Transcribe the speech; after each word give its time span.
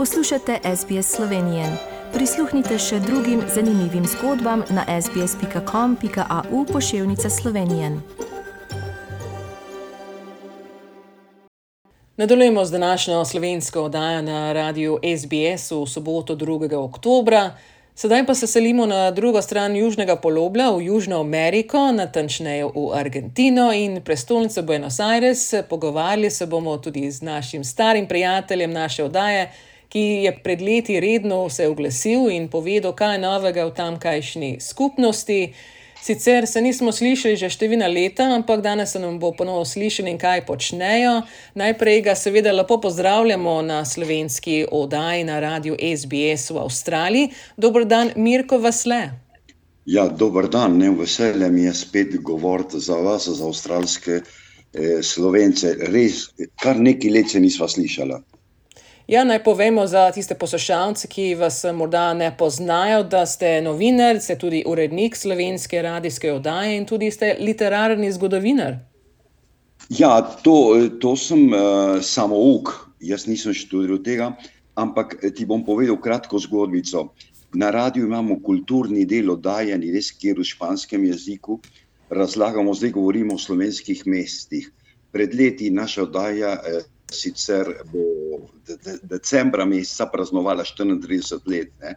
Poslušate 0.00 0.58
SBS 0.76 1.16
Slovenije. 1.16 1.64
Prisluhnite 2.12 2.78
še 2.78 3.00
drugim 3.04 3.42
zanimivim 3.54 4.06
zgodbam 4.06 4.62
na 4.70 5.00
sbsp.com.au 5.02 6.64
pošiljka 6.72 7.30
Slovenije. 7.30 7.90
Nadaljujemo 12.16 12.64
z 12.64 12.70
današnjo 12.70 13.24
slovensko 13.24 13.82
oddajo 13.82 14.22
na 14.22 14.52
radiju 14.52 14.98
SBS 15.18 15.70
v 15.70 15.86
soboto 15.86 16.36
2. 16.36 16.76
oktobra. 16.76 17.50
Sedaj 17.94 18.26
pa 18.26 18.34
se 18.34 18.46
selimo 18.46 18.86
na 18.86 19.10
drugo 19.10 19.42
stran 19.42 19.76
Južnega 19.76 20.16
poloblja, 20.16 20.70
v 20.70 20.82
Južno 20.82 21.20
Ameriko, 21.20 21.92
natančneje 21.92 22.64
v 22.64 22.92
Argentino 22.94 23.72
in 23.72 24.00
prestolnico 24.00 24.62
Buenos 24.62 25.00
Aires. 25.00 25.54
Pogovarjali 25.68 26.30
se 26.30 26.46
bomo 26.46 26.78
tudi 26.78 27.10
z 27.10 27.22
našim 27.22 27.64
starim 27.64 28.08
prijateljem 28.08 28.72
naše 28.72 29.04
oddaje, 29.04 29.50
ki 29.90 30.06
je 30.24 30.32
pred 30.44 30.62
leti 30.62 31.00
redno 31.02 31.48
se 31.50 31.66
oglasil 31.68 32.30
in 32.30 32.48
povedal, 32.48 32.94
kaj 32.94 33.16
je 33.16 33.22
novega 33.26 33.66
v 33.66 33.74
tamkajšnji 33.74 34.56
skupnosti. 34.62 35.52
Sicer 36.00 36.46
se 36.46 36.60
nismo 36.64 36.92
slišali 36.96 37.36
že 37.36 37.50
številna 37.52 37.88
leta, 37.92 38.24
ampak 38.32 38.62
danes 38.64 38.94
se 38.94 39.00
nam 39.02 39.18
bo 39.20 39.34
ponovno 39.36 39.66
slišali 39.68 40.14
in 40.14 40.18
kaj 40.18 40.46
počnejo. 40.48 41.18
Najprej 41.60 42.00
ga 42.06 42.14
seveda 42.16 42.54
lepo 42.56 42.78
pozdravljamo 42.80 43.60
na 43.62 43.82
slovenski 43.84 44.62
oddaji 44.64 45.26
na 45.28 45.40
radiju 45.44 45.76
SBS 45.76 46.54
v 46.54 46.62
Avstraliji. 46.62 47.32
Dobr 47.60 47.84
dan, 47.84 48.14
Mirko 48.16 48.62
Vasle. 48.62 49.02
Ja, 49.84 50.06
dober 50.08 50.48
dan, 50.48 50.78
ne 50.78 50.90
veselje 50.94 51.50
mi 51.50 51.66
je 51.66 51.74
spet 51.74 52.16
govoriti 52.22 52.80
za 52.80 52.94
vas, 52.94 53.28
za 53.28 53.44
avstralske 53.44 54.20
eh, 54.20 55.02
slovence. 55.02 55.74
Res, 55.92 56.28
kar 56.62 56.80
nekaj 56.80 57.10
let 57.10 57.32
se 57.34 57.40
nisva 57.40 57.68
slišala. 57.68 58.20
Ja, 59.10 59.24
naj 59.24 59.40
povemo 59.42 59.86
za 59.90 60.04
tiste 60.14 60.36
poslušalce, 60.38 61.08
ki 61.10 61.34
vas 61.34 61.64
morda 61.74 62.12
ne 62.14 62.28
poznajo, 62.38 63.02
da 63.02 63.24
ste 63.26 63.56
novinar, 63.62 64.20
ste 64.22 64.36
tudi 64.38 64.60
urednik 64.66 65.16
slovenske 65.16 65.80
radijske 65.82 66.30
oddaje 66.32 66.76
in 66.78 66.86
tudi 66.86 67.08
ste 67.10 67.32
literarni 67.40 68.12
zgodovinar. 68.12 68.76
Ja, 69.88 70.12
to, 70.44 70.54
to 71.02 71.16
sem 71.16 71.42
uh, 71.48 71.98
samo 72.02 72.38
uk, 72.52 72.70
jaz 73.00 73.26
nisem 73.26 73.50
študiral 73.50 73.98
tega, 74.06 74.30
ampak 74.78 75.16
ti 75.34 75.42
bom 75.46 75.66
povedal 75.66 75.98
kratko 75.98 76.38
zgodbico. 76.38 77.08
Na 77.58 77.72
radiju 77.74 78.06
imamo 78.06 78.38
kulturni 78.46 79.08
del 79.10 79.34
oddajanja, 79.34 79.90
res 79.90 80.12
kjer 80.14 80.38
v 80.38 80.46
španskem 80.52 81.10
jeziku 81.10 81.58
razlagamo, 82.14 82.78
zdaj 82.78 82.94
govorimo 82.94 83.34
o 83.34 83.42
slovenskih 83.42 84.06
mestih. 84.06 84.70
Pred 85.10 85.34
leti 85.34 85.74
naša 85.74 86.06
oddaja. 86.06 86.54
Uh, 86.62 86.88
sicer 87.12 87.68
bo 87.92 88.04
de, 88.66 88.76
de, 88.84 88.98
decembra 89.02 89.64
meseca 89.64 90.08
praznovala 90.10 90.64
34 90.64 91.40
let. 91.46 91.72
Ne? 91.82 91.96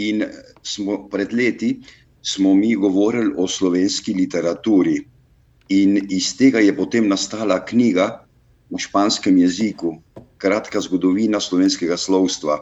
In 0.00 0.24
smo, 0.62 1.06
pred 1.12 1.32
leti 1.32 1.74
smo 2.22 2.54
mi 2.54 2.74
govorili 2.74 3.34
o 3.36 3.48
slovenski 3.48 4.14
literaturi, 4.14 4.98
in 5.70 5.98
iz 6.10 6.34
tega 6.36 6.58
je 6.60 6.74
potem 6.76 7.08
nastala 7.08 7.60
knjiga 7.64 8.24
v 8.70 8.78
španskem 8.78 9.38
jeziku, 9.38 9.94
kratka 10.38 10.80
zgodovina 10.80 11.40
slovenskega 11.40 11.96
slovstva. 11.96 12.58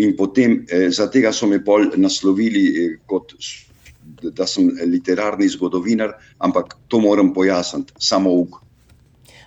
In 0.00 0.16
potem 0.16 0.64
eh, 0.64 0.88
za 0.90 1.10
tega 1.10 1.32
so 1.32 1.46
me 1.46 1.60
pol 1.64 1.90
naslovili 1.96 2.64
eh, 2.68 2.96
kot. 3.06 3.34
Da 4.20 4.46
sem 4.48 4.66
literarni 4.90 5.46
zgodovinar, 5.48 6.16
ampak 6.42 6.74
to 6.88 6.98
moram 7.00 7.30
pojasniti, 7.34 7.94
samo 8.00 8.32
uk. 8.42 8.56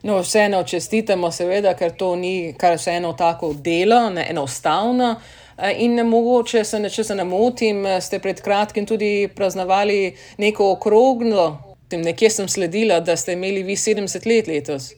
No, 0.03 0.19
vseeno 0.19 0.63
čestitamo, 0.63 1.31
seveda, 1.31 1.73
ker 1.79 1.93
to 1.95 2.15
ni 2.19 2.53
kar 2.59 2.75
vseeno 2.75 3.13
tako 3.13 3.53
delo, 3.53 4.09
ne 4.09 4.25
enostavno. 4.29 5.15
Eh, 5.57 5.75
in 5.85 6.01
mogoče 6.07 6.63
se, 6.63 6.89
če 6.89 7.03
se 7.03 7.15
ne 7.15 7.23
motim, 7.23 7.85
ste 8.01 8.19
pred 8.19 8.41
kratkim 8.41 8.85
tudi 8.85 9.29
praznovali 9.35 10.15
neko 10.37 10.71
okroglo. 10.71 11.45
Nekje 11.93 12.29
sem 12.29 12.47
sledila, 12.49 12.99
da 12.99 13.15
ste 13.15 13.33
imeli 13.37 13.63
vi 13.63 13.75
70 13.75 14.27
let 14.27 14.47
letos. 14.47 14.91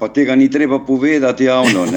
Pa 0.00 0.08
tega 0.08 0.34
ni 0.36 0.50
treba 0.50 0.80
povedati 0.84 1.44
javno. 1.44 1.86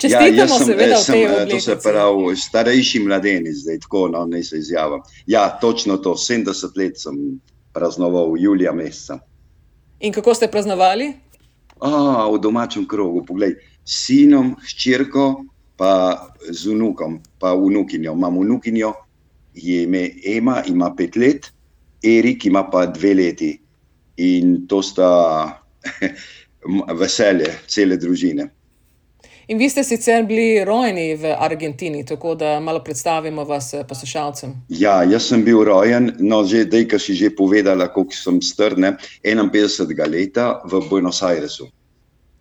Čestitamo, 0.00 0.36
ja, 0.36 0.48
sem, 0.48 0.66
seveda, 0.66 0.96
sem, 0.96 1.48
to 1.50 1.60
se 1.60 1.76
pravi, 1.82 2.36
starejši 2.36 3.00
mladenic, 3.00 3.56
zdaj 3.64 3.78
tako, 3.82 4.06
no, 4.08 4.24
ne 4.26 4.42
se 4.44 4.58
izjavim. 4.58 5.02
Ja, 5.26 5.48
točno 5.60 5.96
to, 5.96 6.14
70 6.14 6.78
let 6.78 7.00
sem 7.00 7.40
praznoval, 7.72 8.36
julija 8.38 8.72
meseca. 8.72 9.18
In 10.02 10.12
kako 10.12 10.34
ste 10.34 10.50
praznovali? 10.50 11.12
A, 11.80 12.26
v 12.30 12.38
domačem 12.42 12.86
krogu, 12.86 13.22
poglej, 13.26 13.54
s 13.86 14.06
sinom, 14.06 14.54
hčerko, 14.66 15.46
pa 15.78 16.26
z 16.50 16.74
unukom, 16.74 17.20
pa 17.38 17.54
unukinjo. 17.54 18.14
Imam 18.14 18.38
unukinjo, 18.38 18.92
je 19.54 19.82
ime 19.82 20.10
Ema, 20.26 20.62
ima 20.66 20.90
pet 20.94 21.16
let, 21.16 21.50
Erik 22.02 22.46
ima 22.46 22.64
pa 22.70 22.86
dve 22.86 23.14
leti. 23.14 23.52
In 24.16 24.66
to 24.66 24.82
sta 24.82 25.62
veselje 27.00 27.50
cele 27.66 27.96
družine. 27.96 28.50
In 29.48 29.58
vi 29.58 29.68
ste 29.70 29.82
sicer 29.84 30.24
bili 30.26 30.64
rojeni 30.64 31.16
v 31.18 31.34
Argentini, 31.38 32.04
tako 32.06 32.34
da 32.34 32.60
malo 32.60 32.82
predstavimo 32.84 33.44
vas 33.44 33.74
eh, 33.74 33.84
poslušalcem. 33.88 34.54
Ja, 34.68 35.02
jaz 35.02 35.28
sem 35.28 35.44
bil 35.44 35.64
rojen, 35.64 36.12
no, 36.18 36.44
že 36.46 36.64
zdaj, 36.68 36.88
ki 36.88 36.98
si 36.98 37.14
že 37.18 37.34
povedala, 37.34 37.90
koliko 37.92 38.14
sem 38.14 38.42
strne, 38.42 38.96
51 39.22 40.10
let 40.10 40.38
v 40.64 40.82
Buenos 40.88 41.22
Airesu. 41.22 41.68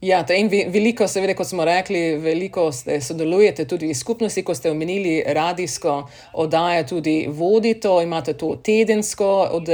Ja, 0.01 0.23
in 0.33 0.47
veliko, 0.49 1.05
seveda, 1.05 1.35
kot 1.37 1.45
smo 1.45 1.61
rekli, 1.65 1.99
veliko 2.17 2.63
sodelujete 2.73 3.67
tudi 3.69 3.91
v 3.91 3.93
skupnosti, 3.93 4.41
ko 4.41 4.55
ste 4.57 4.71
omenili 4.71 5.19
radijsko 5.27 5.93
oddajo, 6.41 6.87
tudi 6.89 7.13
vodite, 7.29 7.91
imate 8.03 8.33
to 8.33 8.55
tedensko, 8.65 9.29
od 9.53 9.69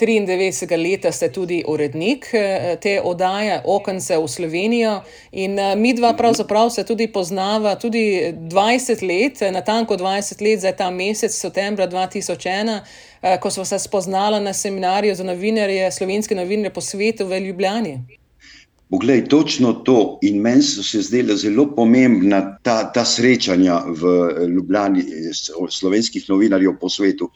93. 0.00 0.76
leta 0.76 1.12
ste 1.12 1.30
tudi 1.32 1.62
urednik 1.64 2.28
eh, 2.34 2.76
te 2.84 2.98
oddaje, 3.00 3.62
okence 3.64 4.18
v 4.20 4.28
Slovenijo. 4.28 5.00
In 5.32 5.58
eh, 5.58 5.74
mi 5.76 5.96
dva 5.96 6.12
pravzaprav 6.20 6.68
se 6.70 6.84
tudi 6.84 7.08
poznava 7.08 7.74
tudi 7.74 8.34
20 8.36 9.08
let, 9.08 9.40
natanko 9.52 9.96
20 9.96 10.42
let 10.44 10.60
za 10.60 10.76
ta 10.76 10.90
mesec, 10.90 11.32
septembra 11.32 11.88
2001. 11.88 12.80
Eh, 13.22 13.40
ko 13.40 13.50
smo 13.50 13.64
se 13.64 13.78
spoznali 13.78 14.44
na 14.44 14.52
seminarju 14.52 15.14
za 15.14 15.24
novinarje, 15.24 15.92
slovenske 15.92 16.34
novinarje 16.34 16.74
po 16.74 16.80
svetu 16.80 17.26
v 17.26 17.40
Ljubljani. 17.40 18.21
Poglej, 18.92 19.22
točno 19.24 19.72
to 19.72 20.18
in 20.20 20.42
meni 20.44 20.62
so 20.62 20.82
se 20.84 21.00
zdela 21.00 21.32
zelo 21.36 21.64
pomembna 21.76 22.58
ta, 22.62 22.92
ta 22.92 23.04
srečanja 23.08 23.78
v 23.88 24.10
Ljubljani, 24.52 25.04
slovenskih 25.70 26.26
novinarjev 26.28 26.74
po 26.80 26.90
svetu. 26.92 27.30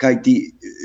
Kaj 0.00 0.16
ti, 0.22 0.34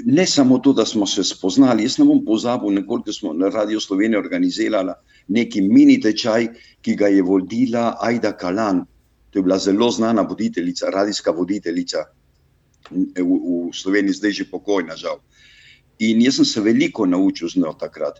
ne 0.05 0.25
samo 0.27 0.57
to, 0.59 0.73
da 0.75 0.85
smo 0.85 1.07
se 1.07 1.23
spoznali, 1.23 1.87
jaz 1.87 1.97
ne 2.01 2.05
bom 2.05 2.19
pozabil, 2.25 2.75
nekoliko 2.81 3.15
smo 3.15 3.33
na 3.33 3.47
Radio 3.49 3.79
Sloveniji 3.79 4.19
organizirali 4.19 4.93
neki 5.27 5.61
mini 5.61 6.01
tečaj, 6.03 6.49
ki 6.81 6.95
ga 6.99 7.07
je 7.07 7.23
vodila 7.23 7.95
Aida 8.03 8.35
Kalan. 8.37 8.83
To 9.29 9.39
je 9.39 9.43
bila 9.43 9.57
zelo 9.57 9.87
znana 9.91 10.21
voditeljica, 10.21 10.91
radijska 10.91 11.31
voditeljica 11.31 12.03
v, 12.91 13.23
v 13.23 13.71
Sloveniji, 13.71 14.19
zdaj 14.19 14.35
že 14.41 14.51
pokojna, 14.51 14.99
žal. 14.99 15.23
In 15.99 16.19
jaz 16.21 16.41
sem 16.41 16.45
se 16.45 16.61
veliko 16.61 17.05
naučil 17.05 17.47
z 17.47 17.63
njo 17.63 17.71
takrat. 17.79 18.19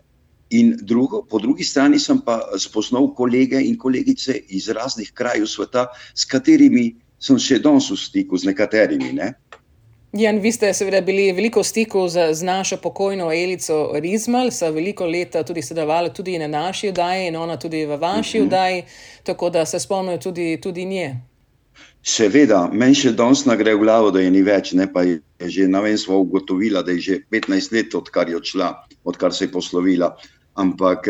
In 0.50 0.74
drugo, 0.82 1.22
po 1.22 1.38
drugi 1.38 1.64
strani 1.64 1.98
sem 1.98 2.18
pa 2.26 2.40
spoznal 2.58 3.12
kolege 3.14 3.60
in 3.62 3.76
kolegice 3.78 4.34
iz 4.48 4.68
raznih 4.68 5.12
krajev 5.14 5.46
sveta, 5.46 5.86
s 6.14 6.26
katerimi 6.26 6.88
sem 7.22 7.38
še 7.38 7.60
danes 7.62 7.86
v 7.90 7.98
stiku, 8.00 8.38
z 8.40 8.50
nekaterimi. 8.50 9.12
Ne? 9.14 9.34
Jan, 10.12 10.40
vi 10.42 10.50
ste 10.50 10.72
seveda 10.74 11.04
bili 11.06 11.28
veliko 11.30 11.62
v 11.62 11.68
stiku 11.68 12.08
z, 12.10 12.32
z 12.34 12.42
našo 12.42 12.80
pokojno 12.82 13.28
Elico 13.30 13.92
Rizmal, 13.94 14.50
so 14.50 14.72
veliko 14.74 15.06
leta 15.06 15.44
tudi 15.46 15.62
sodelovali 15.62 16.10
tudi 16.10 16.34
na 16.38 16.48
naši 16.50 16.90
oddaji 16.90 17.28
in 17.28 17.36
ona 17.38 17.54
tudi 17.56 17.84
v 17.86 17.96
vaši 18.00 18.40
uh 18.40 18.42
mhm. 18.42 18.42
-huh. 18.42 18.46
oddaji, 18.46 18.82
tako 19.22 19.50
da 19.50 19.66
se 19.66 19.78
spomnijo 19.80 20.18
tudi, 20.18 20.58
tudi 20.60 20.84
nje. 20.84 21.16
Seveda, 22.02 22.68
meni 22.72 22.94
še 22.94 23.12
danes 23.12 23.44
gre 23.46 23.74
v 23.74 23.78
glavo, 23.78 24.10
da 24.10 24.20
je 24.20 24.30
ni 24.30 24.42
več, 24.42 24.72
ne 24.72 24.92
pa 24.92 25.02
je 25.02 25.20
že 25.40 25.68
na 25.68 25.80
vem 25.80 25.98
smo 25.98 26.18
ugotovila, 26.18 26.82
da 26.82 26.90
je 26.90 27.00
že 27.00 27.18
15 27.30 27.72
let, 27.72 27.94
odkar 27.94 28.28
je 28.28 28.36
odšla, 28.36 28.86
odkar 29.04 29.32
se 29.32 29.44
je 29.44 29.52
poslovila 29.52 30.16
ampak 30.54 31.06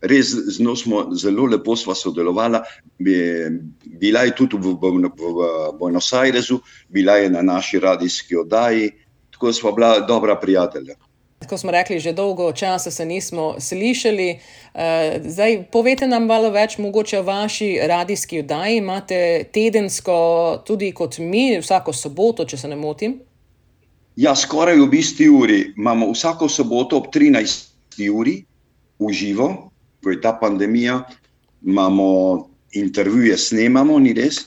res 0.00 0.34
z 0.34 0.60
njo 0.60 0.76
smo 0.76 1.14
zelo 1.14 1.46
lepo 1.46 1.76
sodelovali. 1.76 2.58
Bila 2.98 4.20
je 4.20 4.34
tudi 4.36 4.56
v, 4.56 4.76
v, 4.76 5.08
v 5.08 5.40
Buenos 5.78 6.12
Airesu, 6.12 6.60
bila 6.88 7.16
je 7.16 7.30
na 7.30 7.42
naši 7.42 7.80
radijski 7.80 8.36
oddaji, 8.36 8.90
tako 9.30 9.52
smo 9.52 9.72
bila 9.72 10.00
dobra 10.00 10.36
prijatelja. 10.36 10.94
Kot 11.48 11.60
smo 11.60 11.70
rekli, 11.70 12.00
že 12.00 12.12
dolgo 12.12 12.52
časa 12.52 12.90
se 12.90 13.04
nismo 13.04 13.54
slišali. 13.60 14.28
Eh, 14.74 15.20
zdaj, 15.24 15.68
povete 15.72 16.06
nam 16.08 16.26
malo 16.26 16.50
več 16.50 16.78
mogoče 16.78 17.18
o 17.18 17.22
vaši 17.22 17.76
radijski 17.82 18.40
oddaji. 18.40 18.76
Imate 18.76 19.44
tedensko, 19.52 20.16
tudi 20.66 20.92
kot 20.92 21.18
mi, 21.18 21.58
vsako 21.60 21.92
soboto, 21.92 22.44
če 22.44 22.56
se 22.56 22.68
ne 22.68 22.76
motim? 22.76 23.20
Ja, 24.16 24.32
skoraj 24.34 24.80
v 24.80 24.88
isti 24.96 25.28
uri. 25.28 25.60
Imamo 25.76 26.08
vsako 26.10 26.48
soboto 26.48 26.96
ob 26.96 27.12
13. 27.12 27.68
uri, 28.12 28.38
v 28.98 29.12
živo, 29.12 29.70
ko 30.02 30.10
je 30.10 30.20
ta 30.20 30.32
pandemija, 30.40 31.00
imamo 31.64 32.48
intervjuje, 32.72 33.36
snemamo, 33.36 33.98
ni 33.98 34.12
res. 34.12 34.46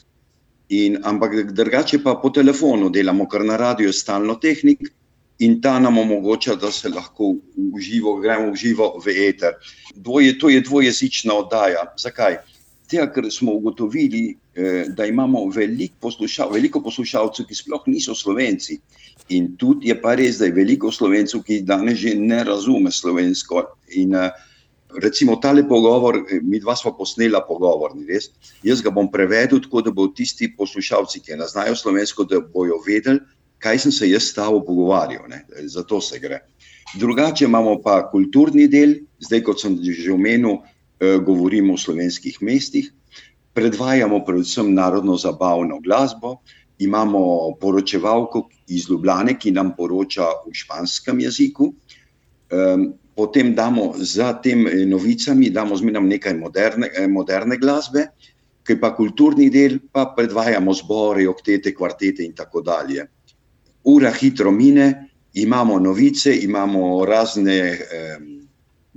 In, 0.69 0.99
ampak 1.03 1.51
drugače 1.57 1.97
pa 2.03 2.15
po 2.21 2.29
telefonu 2.29 2.91
delamo, 2.93 3.25
ker 3.25 3.41
na 3.45 3.57
radiju 3.57 3.89
je 3.89 3.97
stalno 3.97 4.35
tehnik 4.37 4.91
in 5.39 5.61
ta 5.61 5.79
nam 5.79 5.97
omogoča, 5.97 6.55
da 6.55 6.71
se 6.71 6.89
lahko 6.89 7.33
uživo, 7.73 8.19
gremo 8.19 8.51
v 8.51 8.55
živo 8.55 8.91
v 9.05 9.15
eter. 9.29 9.55
Dvoje, 9.95 10.37
to 10.39 10.49
je 10.49 10.61
dvojezična 10.61 11.33
oddaja. 11.33 11.87
Zakaj? 11.97 12.37
Tega, 12.89 13.05
ker 13.13 13.27
smo 13.31 13.53
ugotovili, 13.53 14.23
eh, 14.55 14.85
da 14.97 15.05
imamo 15.05 15.45
veliko, 15.53 15.95
poslušal, 16.01 16.51
veliko 16.53 16.81
poslušalcev, 16.81 17.45
ki 17.45 17.55
sploh 17.55 17.83
niso 17.87 18.15
slovenci. 18.15 18.79
In 19.29 19.55
tudi 19.57 19.91
je 19.91 19.97
pa 20.01 20.15
res, 20.17 20.39
da 20.39 20.49
je 20.49 20.55
veliko 20.57 20.91
slovencev, 20.91 21.43
ki 21.45 21.61
danes 21.61 21.99
že 22.01 22.15
ne 22.17 22.43
razume 22.43 22.91
slovensko. 22.91 23.61
In, 24.01 24.15
uh, 24.15 24.31
recimo 24.97 25.35
tale 25.35 25.67
pogovor, 25.67 26.25
eh, 26.29 26.39
mi 26.41 26.59
dva 26.59 26.75
smo 26.75 26.97
posnela 26.97 27.41
pogovor, 27.41 27.95
ni 27.95 28.05
res. 28.05 28.31
Jaz 28.63 28.81
ga 28.81 28.89
bom 28.89 29.11
prevedel 29.11 29.61
tako, 29.61 29.81
da 29.81 29.91
bo 29.91 30.07
tisti 30.07 30.49
poslušalci, 30.57 31.21
ki 31.21 31.37
ne 31.37 31.47
znajo 31.47 31.75
slovensko, 31.75 32.23
da 32.23 32.39
bojo 32.39 32.81
vedeli, 32.87 33.19
kaj 33.59 33.79
sem 33.79 33.91
se 33.91 34.09
jaz 34.09 34.23
s 34.23 34.33
tabo 34.33 34.63
pogovarjal. 34.65 35.27
Ne? 35.29 35.45
Zato 35.65 36.01
se 36.01 36.19
gre. 36.19 36.39
Drugače 36.97 37.45
imamo 37.45 37.81
pa 37.81 38.01
kulturni 38.09 38.67
del, 38.67 38.95
zdaj 39.19 39.43
kot 39.43 39.61
sem 39.61 39.77
že 39.77 40.11
omenil, 40.11 40.57
eh, 40.57 40.78
govorimo 40.99 41.73
o 41.73 41.77
slovenskih 41.77 42.41
mestih, 42.41 42.89
predvajamo 43.53 44.19
predvsem 44.25 44.73
narodno 44.73 45.15
zabavno 45.17 45.79
glasbo, 45.79 46.41
imamo 46.79 47.55
poročevalko 47.61 48.49
iz 48.67 48.89
Ljubljane, 48.89 49.37
ki 49.39 49.51
nam 49.51 49.71
poroča 49.77 50.27
v 50.45 50.53
španskem 50.53 51.19
jeziku. 51.23 51.73
Potem 53.19 53.51
damo 53.51 53.93
za 53.99 54.33
tem 54.39 54.63
eh, 54.67 54.85
novicami, 54.87 55.49
damo 55.51 55.75
zmeraj 55.75 56.05
nekaj 56.07 56.37
moderne, 56.39 56.87
eh, 56.87 57.07
moderne 57.07 57.57
glasbe, 57.59 58.05
ki 58.63 58.77
pa 58.79 58.93
kulturni 58.95 59.49
del, 59.51 59.75
pa 59.91 60.05
predvajamo 60.15 60.71
zbore, 60.71 61.25
oktete, 61.27 61.73
kvartete 61.75 62.23
in 62.23 62.31
tako 62.31 62.61
dalje. 62.63 63.03
Ura 63.91 64.13
hitro 64.15 64.53
mine, 64.55 65.09
imamo 65.33 65.79
novice, 65.83 66.31
imamo 66.31 67.03
razne 67.05 67.57
eh, 67.75 68.15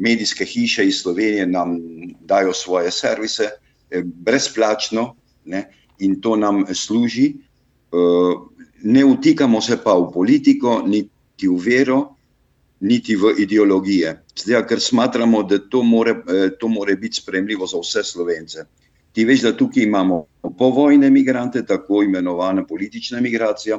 medijske 0.02 0.44
hiše 0.44 0.86
iz 0.86 1.00
Slovenije, 1.02 1.46
nam 1.46 1.78
dajo 2.20 2.52
svoje 2.52 2.90
servise, 2.90 3.50
eh, 3.90 4.02
brezplačno 4.04 5.14
ne, 5.44 5.68
in 5.98 6.20
to 6.20 6.36
nam 6.36 6.64
služi. 6.74 7.34
Eh, 7.92 8.34
ne 8.82 9.04
vtikamo 9.04 9.60
se 9.60 9.78
pa 9.84 9.94
v 9.94 10.10
politiko, 10.12 10.82
niti 10.86 11.48
v 11.48 11.58
vero, 11.64 12.00
niti 12.80 13.16
v 13.16 13.34
ideologije. 13.38 14.16
Zdaj, 14.36 14.66
ker 14.66 14.80
smatramo, 14.80 15.42
da 15.42 15.58
to 15.58 15.82
more, 15.82 16.10
eh, 16.10 16.50
to 16.58 16.68
more 16.68 16.96
biti 16.96 17.20
spremljivo 17.22 17.66
za 17.66 17.78
vse 17.78 18.02
slovence. 18.04 18.64
Ti 19.12 19.24
veš, 19.24 19.42
da 19.42 19.56
tukaj 19.56 19.82
imamo 19.82 20.24
povojne 20.58 21.06
imigrante, 21.06 21.62
tako 21.66 22.02
imenovane 22.02 22.66
politične 22.66 23.20
migracije, 23.20 23.78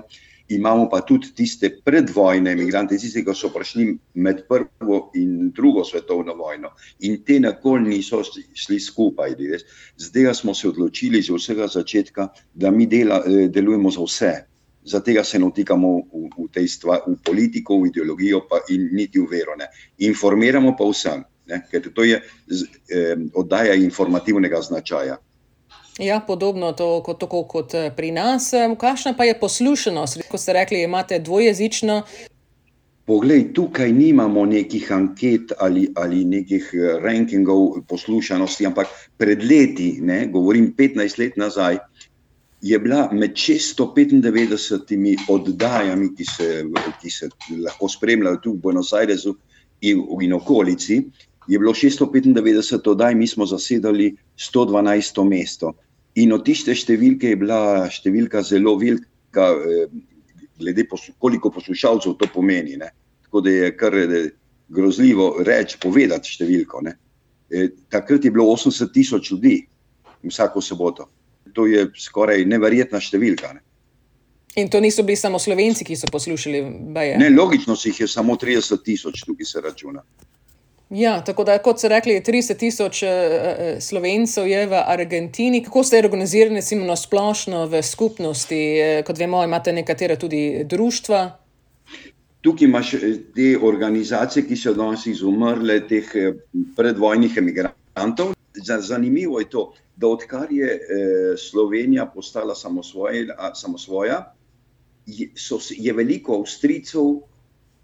imamo 0.49 0.89
pa 0.89 1.01
tudi 1.01 1.31
tiste 1.35 1.69
predvojne 1.85 2.51
imigrante, 2.51 2.97
tiste, 2.97 3.23
ki 3.25 3.35
so 3.35 3.49
prišli 3.53 3.87
med 4.13 4.43
prvo 4.47 5.11
in 5.15 5.51
drugo 5.55 5.83
svetovno 5.83 6.35
vojno 6.35 6.73
in 6.99 7.21
te 7.23 7.39
nikoli 7.39 7.89
niso 7.89 8.23
šli 8.53 8.79
skupaj. 8.79 9.35
Zdaj 9.97 10.33
smo 10.33 10.53
se 10.53 10.67
odločili 10.67 11.23
od 11.31 11.39
vsega 11.39 11.67
začetka, 11.67 12.27
da 12.53 12.71
mi 12.71 12.85
dela, 12.85 13.23
eh, 13.25 13.47
delujemo 13.47 13.91
za 13.91 14.03
vse 14.03 14.33
zato 14.85 15.23
se 15.23 15.39
ne 15.39 15.47
vtikamo 15.47 15.97
v, 15.97 16.29
v, 16.37 16.47
tej 16.51 16.67
stvar, 16.67 17.01
v 17.07 17.15
politiko, 17.23 17.79
v 17.79 17.87
ideologijo, 17.87 18.43
pa 18.49 18.59
in 18.69 18.89
niti 18.91 19.19
v 19.19 19.27
vero. 19.31 19.55
Ne. 19.55 19.67
Informiramo 19.97 20.75
pa 20.75 20.85
vsem, 20.85 21.23
ne, 21.47 21.63
ker 21.71 21.91
to 21.93 22.03
je 22.03 22.19
eh, 22.19 23.15
oddaja 23.33 23.73
informativnega 23.73 24.61
značaja. 24.61 25.17
Ja, 25.99 26.19
podobno 26.27 26.71
to, 26.71 27.01
kot, 27.05 27.19
tako 27.19 27.43
kot 27.43 27.73
eh, 27.73 27.91
pri 27.95 28.11
nas. 28.11 28.51
Kakšna 28.79 29.13
pa 29.17 29.27
je 29.29 29.39
poslušanost? 29.39 30.23
Kot 30.29 30.41
ste 30.41 30.53
rekli, 30.53 30.81
imate 30.83 31.19
dvojezično. 31.19 32.01
Poglej, 33.05 33.49
tukaj 33.53 33.91
nimamo 33.91 34.45
nekih 34.45 34.91
anket 34.91 35.51
ali, 35.59 35.91
ali 35.95 36.25
nekih 36.25 36.69
eh, 36.73 36.97
rankingov 37.03 37.83
poslušanosti, 37.87 38.65
ampak 38.65 38.87
pred 39.17 39.43
leti, 39.43 39.97
ne, 40.01 40.25
govorim 40.31 40.73
15 40.77 41.19
let 41.19 41.37
nazaj, 41.37 41.77
je 42.63 42.79
bila 42.79 43.09
med 43.11 43.31
695 43.35 45.29
oddajami, 45.29 46.15
ki 46.15 46.25
se, 46.25 46.63
ki 47.01 47.09
se 47.11 47.29
lahko 47.59 47.89
spremljajo 47.89 48.39
tu 48.43 48.53
v 48.53 48.61
Buenos 48.63 48.93
Airesu 48.93 49.35
in, 49.81 49.99
in 50.21 50.33
okolici, 50.33 51.03
je 51.47 51.59
bilo 51.59 51.73
695 51.73 52.89
oddaj, 52.89 53.15
mi 53.15 53.27
smo 53.27 53.45
zasedali 53.45 54.15
112 54.37 55.23
mesto. 55.29 55.73
In 56.15 56.33
od 56.33 56.45
tiste 56.45 56.75
številke 56.75 57.33
je 57.33 57.39
bila 57.41 57.87
številka 57.89 58.43
zelo 58.45 58.75
velika, 58.77 59.49
eh, 59.51 59.87
glede 60.59 60.85
to, 60.87 60.99
koliko 61.19 61.49
poslušalcev 61.49 62.17
to 62.19 62.29
pomeni. 62.33 62.77
Ne? 62.77 62.91
Tako 63.25 63.41
da 63.41 63.49
je 63.49 63.73
kar 63.77 63.97
eh, 63.97 64.29
grozljivo 64.69 65.43
reči, 65.43 65.79
povedati 65.81 66.29
številko. 66.29 66.85
E, 67.53 67.67
takrat 67.89 68.23
je 68.25 68.31
bilo 68.31 68.45
80 68.53 68.93
tisoč 68.93 69.31
ljudi 69.31 69.57
vsako 70.23 70.61
soboto 70.61 71.09
to 71.53 71.67
je 71.69 71.85
skoraj 71.99 72.43
neverjetna 72.49 72.99
številka. 73.01 73.53
Ne. 73.55 73.63
In 74.61 74.69
to 74.69 74.81
niso 74.81 75.05
bili 75.05 75.17
samo 75.17 75.39
slovenci, 75.41 75.85
ki 75.85 75.97
so 75.97 76.09
poslušali. 76.13 76.61
Ne, 77.17 77.29
logično 77.33 77.75
si 77.77 77.89
jih 77.89 78.03
je 78.03 78.09
samo 78.11 78.35
30 78.39 78.83
tisoč, 78.85 79.23
tukaj 79.25 79.49
se 79.49 79.61
računa. 79.61 80.03
Ja, 80.93 81.23
tako 81.25 81.43
da, 81.43 81.55
kot 81.57 81.79
ste 81.81 81.89
rekli, 81.89 82.19
30 82.21 82.57
tisoč 82.59 82.99
uh, 83.03 83.09
slovencev 83.81 84.45
je 84.47 84.67
v 84.69 84.77
Argentini. 84.77 85.63
Kako 85.65 85.81
ste 85.83 86.03
organizirani, 86.03 86.61
recimo, 86.61 86.85
na 86.85 86.93
splošno 86.95 87.65
v 87.65 87.81
skupnosti? 87.81 88.59
Kot 89.05 89.17
vemo, 89.17 89.41
imate 89.43 89.73
nekatere 89.73 90.19
tudi 90.21 90.61
društva. 90.69 91.21
Tukaj 92.45 92.67
imaš 92.67 92.91
te 93.33 93.47
organizacije, 93.57 94.45
ki 94.45 94.57
so 94.59 94.73
danes 94.77 95.07
izumrle, 95.09 95.79
teh 95.89 96.11
predvojnih 96.77 97.37
emigrantov. 97.41 98.35
Zanimivo 98.61 99.39
je 99.39 99.49
to, 99.49 99.63
da 99.95 100.11
odkar 100.13 100.51
je 100.51 100.67
eh, 100.67 101.37
Slovenija 101.37 102.05
postala 102.05 102.53
samosvoja, 103.55 104.19
je, 105.05 105.29
so, 105.35 105.57
je 105.69 105.93
veliko 105.93 106.37
Avstrijcev 106.37 107.17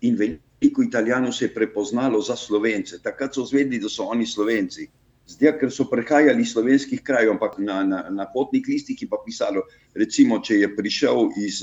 in 0.02 0.16
veliko 0.16 0.49
Italijanov 0.62 1.32
se 1.32 1.46
je 1.46 1.54
prepoznalo 1.54 2.22
za 2.22 2.36
Slovence. 2.36 3.00
Takrat 3.04 3.36
so 3.36 3.46
zvedeli, 3.46 3.80
da 3.80 3.90
so 3.90 4.10
oni 4.12 4.26
Slovenci. 4.26 4.88
Zdaj, 5.30 5.54
ker 5.60 5.72
so 5.72 5.86
prehajali 5.86 6.42
iz 6.42 6.52
slovenskih 6.54 7.04
krajev, 7.06 7.32
ampak 7.32 7.60
na, 7.62 7.84
na, 7.84 8.00
na 8.10 8.26
potnih 8.34 8.66
listih 8.68 9.02
je 9.02 9.08
pa 9.08 9.20
pisalo, 9.26 9.62
recimo, 9.96 10.40
če 10.42 10.58
je 10.64 10.70
prišel 10.76 11.30
iz, 11.38 11.62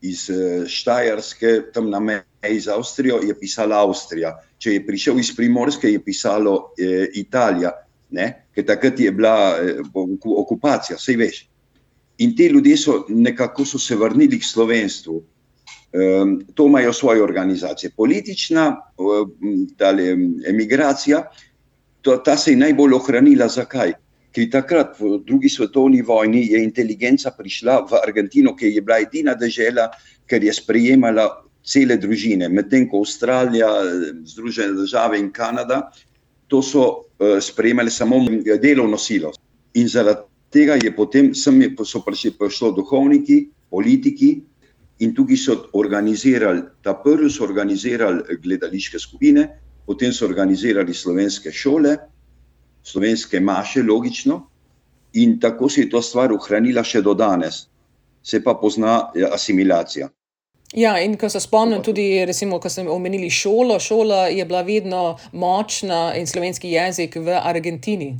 iz 0.00 0.28
Štajerske, 0.70 1.72
tam 1.74 1.90
na 1.90 1.98
meji 2.00 2.60
z 2.60 2.70
Avstrijo, 2.70 3.18
je 3.26 3.34
pisala 3.34 3.82
Avstrija. 3.82 4.36
Če 4.58 4.78
je 4.78 4.86
prišel 4.86 5.18
iz 5.18 5.34
Primorske, 5.36 5.90
je 5.90 6.04
pisalo 6.04 6.70
eh, 6.78 7.10
Italija 7.18 7.74
ne? 8.10 8.28
ker 8.54 8.66
takrat 8.66 9.00
je 9.00 9.12
bila 9.12 9.58
eh, 9.60 9.80
okupacija, 10.24 10.96
vse 10.96 11.16
veš. 11.16 11.42
In 12.18 12.34
ti 12.36 12.48
ljudje 12.50 12.76
so 12.76 13.04
nekako 13.08 13.64
so 13.64 13.78
se 13.78 13.96
vrnili 13.96 14.38
k 14.38 14.44
slovenstvu. 14.44 15.22
To 16.54 16.66
imajo 16.66 16.92
svoje 16.92 17.22
organizacije. 17.22 17.90
Politična 17.96 18.76
tale, 19.76 20.16
emigracija, 20.48 21.22
to, 22.02 22.16
ta 22.16 22.36
se 22.36 22.52
je 22.52 22.56
najbolj 22.56 22.94
ohranila. 22.94 23.48
Zakaj? 23.48 23.92
Ker 24.32 24.50
takrat, 24.52 24.98
v 25.00 25.18
drugi 25.24 25.48
svetovni 25.48 26.02
vojni, 26.02 26.44
je 26.52 26.60
inteligenca 26.62 27.32
prišla 27.32 27.80
v 27.90 28.00
Argentino, 28.02 28.54
ki 28.56 28.74
je 28.74 28.82
bila 28.84 29.00
edina 29.00 29.34
država, 29.34 29.88
ker 30.28 30.44
je 30.44 30.52
sprejemala 30.52 31.24
cele 31.64 31.96
družine. 31.96 32.48
Medtem 32.48 32.86
ko 32.90 33.00
Avstralija, 33.02 33.68
Združene 34.28 34.76
države 34.76 35.18
in 35.18 35.32
Kanada, 35.32 35.88
to 36.48 36.62
so 36.62 36.84
uh, 36.84 37.40
sprejemali 37.40 37.90
samo 37.90 38.20
delovno 38.60 38.98
silo. 38.98 39.32
In 39.74 39.88
zaradi 39.88 40.28
tega 40.52 40.78
je 40.80 40.92
potem 40.96 41.34
sem, 41.34 41.60
so 41.84 42.00
prišli, 42.04 42.36
prišlo 42.38 42.72
duhovniki, 42.76 43.48
politiki 43.70 44.38
in 44.98 45.14
tukaj 45.14 45.36
so 45.36 45.56
organizirali, 45.72 46.62
ta 46.82 46.94
prvi 46.94 47.30
so 47.30 47.44
organizirali 47.44 48.38
gledališke 48.42 48.98
skupine, 48.98 49.48
potem 49.86 50.12
so 50.12 50.26
organizirali 50.26 50.94
slovenske 50.94 51.52
šole, 51.52 51.96
slovenske 52.82 53.40
maše, 53.40 53.82
logično, 53.82 54.42
in 55.12 55.38
tako 55.40 55.68
se 55.68 55.80
je 55.80 55.90
ta 55.90 56.02
stvar 56.02 56.32
ohranila 56.32 56.84
še 56.84 57.02
do 57.02 57.14
danes. 57.14 57.66
Se 58.22 58.42
pa 58.44 58.54
pozna 58.60 59.10
asimilacija. 59.32 60.08
Ja, 60.76 60.98
in 61.00 61.16
ko 61.16 61.30
se 61.32 61.40
spomnim, 61.40 61.80
tudi, 61.82 62.26
recimo, 62.28 62.58
ko 62.60 62.68
sem 62.68 62.88
omenili 62.92 63.30
šolo, 63.30 63.78
šola 63.80 64.26
je 64.28 64.44
bila 64.44 64.60
vedno 64.62 65.16
močna 65.32 66.12
in 66.16 66.26
slovenski 66.26 66.74
jezik 66.74 67.16
v 67.16 67.38
Argentini. 67.40 68.18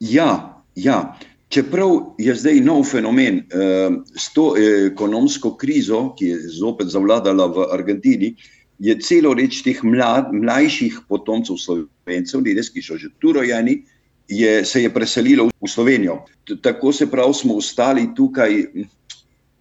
Ja, 0.00 0.62
ja. 0.74 1.16
Čeprav 1.48 2.14
je 2.18 2.34
zdaj 2.34 2.60
nov 2.60 2.84
fenomen 2.84 3.38
eh, 3.38 3.90
s 4.18 4.32
to 4.34 4.54
ekonomsko 4.58 5.56
krizo, 5.56 6.14
ki 6.18 6.32
je 6.32 6.38
zopet 6.58 6.90
zavladala 6.92 7.46
v 7.46 7.66
Argentini, 7.72 8.34
je 8.78 8.96
celo 9.00 9.32
reč 9.34 9.62
teh 9.64 9.78
mlad, 9.84 10.32
mlajših 10.36 11.06
potomcev 11.08 11.56
slovencev, 11.56 12.44
res, 12.44 12.68
ki 12.68 12.82
so 12.84 12.98
že 13.00 13.08
tu 13.20 13.32
rojeni, 13.32 13.80
je, 14.28 14.64
se 14.64 14.82
je 14.82 14.90
preselilo 14.90 15.48
v 15.48 15.68
Slovenijo. 15.68 16.24
Tako 16.62 16.92
se 16.92 17.06
pravi, 17.06 17.34
smo 17.34 17.56
ostali 17.56 18.08
tukaj. 18.14 18.66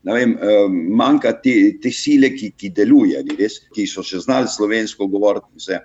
Vem, 0.06 0.36
manjka 0.94 1.32
te, 1.42 1.54
te 1.82 1.90
sile, 1.90 2.30
ki, 2.36 2.52
ki 2.58 2.70
deluje, 2.70 3.24
res, 3.40 3.58
ki 3.74 3.88
so 3.90 4.04
še 4.06 4.20
znali 4.22 4.50
slovensko 4.50 5.08
govoriti. 5.10 5.50
Vse. 5.58 5.80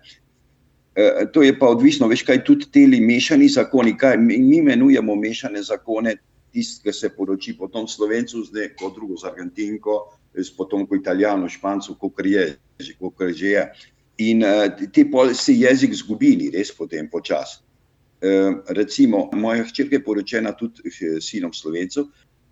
To 1.33 1.43
je 1.43 1.53
pa 1.59 1.69
odvisno, 1.71 2.09
veš, 2.11 2.25
kaj 2.27 2.43
tudi 2.45 2.67
ti 2.73 2.87
mešani 2.87 3.49
zakoni, 3.49 3.97
kaj 3.97 4.17
mi 4.19 4.57
imenujemo 4.57 5.15
mešane 5.17 5.63
zakone, 5.63 6.17
tisti, 6.53 6.83
ki 6.83 6.93
se 6.93 7.11
poroči 7.15 7.55
potem 7.59 7.87
slovencu, 7.89 8.43
zdaj 8.45 8.73
kot 8.79 8.95
drugo 8.95 9.17
z 9.17 9.31
Argentinko, 9.31 10.01
potem 10.57 10.87
kot 10.87 10.99
italijano, 10.99 11.49
špancu, 11.49 11.95
kot 11.95 12.25
je 12.25 12.57
že, 12.81 12.95
kot 12.99 13.23
že 13.35 13.55
je. 13.55 13.65
In 14.19 14.43
ti 14.93 15.05
pol 15.11 15.35
se 15.35 15.55
jezik 15.55 15.95
zgubili, 15.95 16.51
res 16.51 16.73
potem 16.77 17.09
počasi. 17.09 17.63
Recimo, 18.69 19.31
moja 19.33 19.65
hčerka 19.65 19.97
je 19.97 20.05
poročena 20.05 20.53
tudi 20.53 20.91
sinom 21.21 21.53
slovencev, 21.53 22.11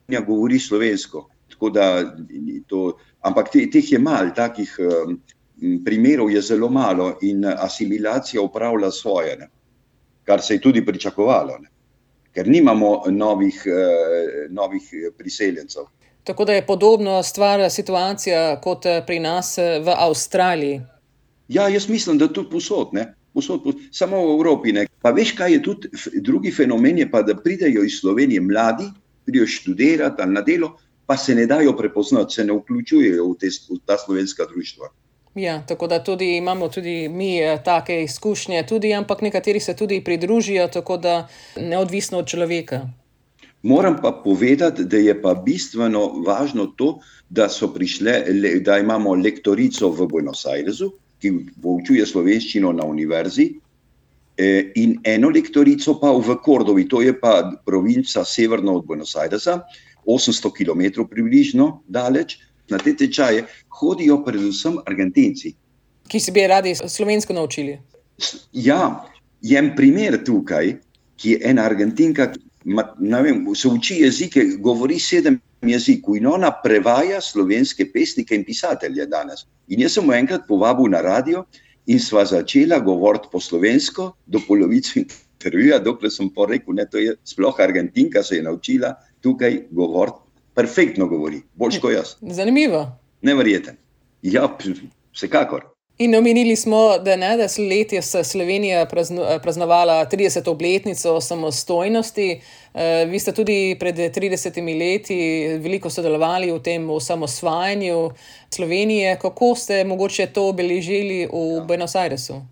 in 0.09 0.25
govori 0.25 0.59
slovensko. 0.59 1.29
Da, 1.75 2.15
to, 2.71 2.99
ampak 3.21 3.51
te, 3.51 3.67
teh 3.67 3.93
je 3.93 3.99
malo, 3.99 4.31
takih 4.37 4.71
primerov 5.85 6.31
je 6.31 6.43
zelo 6.43 6.69
malo, 6.69 7.17
in 7.23 7.45
asimilacija 7.45 8.43
upravlja 8.43 8.91
svoje, 8.91 9.37
ne? 9.37 9.49
kar 10.25 10.43
se 10.43 10.55
je 10.55 10.61
tudi 10.61 10.85
pričakovalo, 10.87 11.59
ne? 11.59 11.69
ker 12.33 12.49
nimamo 12.49 13.03
novih, 13.11 13.63
uh, 13.67 14.53
novih 14.53 14.83
priseljencev. 15.19 15.83
Tako 16.25 16.45
da 16.45 16.53
je 16.53 16.67
podobna 16.67 17.23
stvar, 17.23 17.71
situacija 17.71 18.61
kot 18.61 18.85
pri 19.07 19.19
nas 19.21 19.57
v 19.59 19.95
Avstraliji. 19.97 20.81
Ja, 21.49 21.69
jaz 21.69 21.89
mislim, 21.89 22.19
da 22.19 22.29
tudi 22.29 22.51
posod, 22.51 22.93
ne. 22.93 23.15
Posod, 23.35 23.63
posod, 23.65 23.81
samo 23.93 24.21
v 24.27 24.35
Evropi. 24.37 24.73
Ne. 24.73 24.87
Pa 25.03 25.11
veš, 25.17 25.33
kaj 25.39 25.53
je 25.53 25.63
tudi 25.63 25.89
drugi 26.21 26.53
fenomen, 26.53 26.99
je 26.99 27.11
pa, 27.11 27.23
da 27.23 27.37
pridejo 27.37 27.85
iz 27.85 28.01
Slovenije 28.01 28.41
mladi, 28.41 28.85
pridejo 29.25 29.47
študirati 29.47 30.23
ali 30.23 30.33
na 30.33 30.43
delo, 30.43 30.75
pa 31.07 31.17
se 31.17 31.35
ne 31.35 31.47
dajo 31.47 31.73
prepoznati, 31.77 32.35
se 32.35 32.45
ne 32.45 32.53
vključujejo 32.53 33.31
v, 33.31 33.37
te, 33.41 33.49
v 33.71 33.79
ta 33.87 33.97
slovenska 33.99 34.45
društva. 34.53 34.93
Ja, 35.39 35.63
tako 35.67 35.87
da 35.87 36.05
tudi 36.05 36.37
imamo 36.37 36.69
tudi 36.69 37.09
mi 37.09 37.39
eh, 37.39 37.59
take 37.65 38.03
izkušnje, 38.03 38.67
tudi, 38.67 38.95
ampak 38.95 39.21
nekateri 39.23 39.61
se 39.61 39.77
tudi 39.77 40.01
pridružijo, 40.05 40.69
tako 40.69 40.97
da 40.97 41.29
neodvisno 41.57 42.19
od 42.19 42.27
človeka. 42.27 42.81
Moram 43.63 43.97
pa 44.03 44.13
povedati, 44.25 44.85
da 44.85 44.97
je 44.97 45.23
pa 45.23 45.35
bistveno 45.35 46.23
važno 46.27 46.67
to, 46.67 46.99
da 47.31 47.49
prišle, 47.75 48.25
da 48.61 48.79
imamo 48.79 49.15
lektorico 49.15 49.91
v 49.91 50.07
Buenos 50.07 50.47
Airesu, 50.47 50.93
ki 51.21 51.33
poučuje 51.63 52.07
slovenščino 52.07 52.73
na 52.73 52.85
univerzi, 52.85 53.53
eh, 54.37 54.73
in 54.75 54.99
eno 55.05 55.31
lektorico 55.31 56.01
pa 56.01 56.13
v 56.13 56.37
Kordovi, 56.43 56.89
to 56.89 57.03
je 57.03 57.21
pa 57.21 57.53
provinca 57.67 58.25
severno 58.25 58.77
od 58.79 58.87
Buenos 58.87 59.17
Airesa, 59.17 59.63
800 60.07 60.51
km 60.51 61.05
približno 61.11 61.83
daleč, 61.87 62.39
na 62.71 62.79
te 62.79 62.97
tečaje 62.97 63.45
hodijo 63.81 64.23
predvsem 64.25 64.79
Argentinci. 64.87 65.55
Ki 66.09 66.21
se 66.21 66.33
bi 66.33 66.47
radi 66.47 66.75
slovensko 66.75 67.33
naučili. 67.33 67.79
Ja, 68.53 69.05
je 69.43 69.63
primer 69.77 70.19
tukaj, 70.25 70.77
ki 71.17 71.31
je 71.31 71.41
ena 71.51 71.63
Argentinka, 71.63 72.33
ki 72.33 73.55
se 73.55 73.69
uči 73.69 74.01
jezike, 74.03 74.45
govori 74.59 74.99
sedem 74.99 75.41
jezikov 75.63 76.17
in 76.17 76.27
ona 76.27 76.51
prevaja 76.63 77.21
slovenske 77.21 77.89
pesnike 77.93 78.35
in 78.35 78.45
pisatelje 78.45 79.07
danes. 79.07 79.47
In 79.69 79.81
jaz 79.81 79.99
sem 79.99 80.07
jo 80.07 80.15
enkrat 80.15 80.47
povabil 80.49 80.91
na 80.91 81.01
radio 81.01 81.45
in 81.87 82.01
sva 82.01 82.25
začela 82.25 82.79
govoriti 82.79 83.29
po 83.33 83.41
slovensko, 83.41 84.13
do 84.27 84.41
polovice 84.47 85.01
intervjuja, 85.01 85.79
dokler 85.79 86.13
sem 86.13 86.31
pa 86.35 86.47
rekel, 86.47 86.75
da 86.75 86.99
je 86.99 87.17
sploh 87.25 87.61
Argentinka 87.61 88.23
se 88.23 88.37
je 88.37 88.43
naučila 88.43 88.95
tukaj 89.23 89.65
govoriti, 89.71 90.19
perfektno 90.59 91.07
govori, 91.07 91.43
boljš 91.55 91.79
kot 91.81 91.93
jaz. 91.93 92.15
Zanimivo. 92.21 92.87
Neverjeten. 93.23 93.77
Ja, 94.23 94.49
vsekakor. 95.15 95.69
In 95.99 96.15
omenili 96.15 96.57
smo, 96.57 96.99
da, 96.99 97.17
ne, 97.17 97.37
da 97.37 97.47
letos 97.59 98.15
Slovenija 98.31 98.87
prazno, 98.87 99.25
praznovala 99.43 100.07
30. 100.07 100.49
obletnico 100.51 101.21
samostojnosti. 101.21 102.41
Vi 103.11 103.19
ste 103.19 103.33
tudi 103.35 103.77
pred 103.81 103.97
30 103.97 104.79
leti 104.79 105.19
veliko 105.63 105.91
sodelovali 105.91 106.53
v 106.53 106.61
tem 106.63 106.91
osamosvajanju 106.91 108.11
Slovenije. 108.51 109.19
Kako 109.23 109.55
ste 109.55 109.85
mogoče 109.85 110.27
to 110.27 110.49
obeležili 110.49 111.27
v 111.27 111.43
ja. 111.59 111.67
Buenos 111.67 111.95
Airesu? 111.95 112.43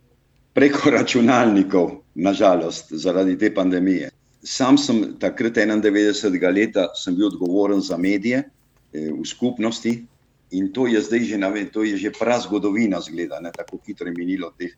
Preko 0.52 0.90
računalnikov, 0.90 1.90
nažalost, 2.14 2.86
zaradi 2.90 3.38
te 3.38 3.54
pandemije. 3.54 4.10
Sam 4.46 4.78
sem 4.78 5.16
takrat, 5.18 5.58
91. 5.58 6.54
leta, 6.54 6.86
bil 7.10 7.26
odgovoren 7.26 7.80
za 7.80 7.96
medije 7.98 8.44
eh, 8.44 9.10
v 9.10 9.24
skupnosti 9.26 10.06
in 10.50 10.72
to 10.72 10.86
je 10.86 11.00
zdaj 11.02 11.24
že, 11.26 11.36
vem, 11.36 11.66
to 11.66 11.82
je 11.82 11.96
že 11.98 12.12
prazgodovina, 12.14 13.00
zgleda, 13.00 13.40
ne, 13.42 13.50
tako 13.50 13.80
hitro 13.86 14.06
je 14.06 14.14
minilo 14.14 14.52
teh 14.54 14.70